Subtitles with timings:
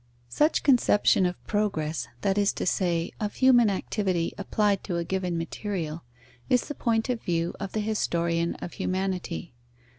[0.29, 5.37] Such conception of progress, that is to say, of human activity applied to a given
[5.37, 6.03] material,
[6.49, 9.53] is the point of view of the historian of humanity.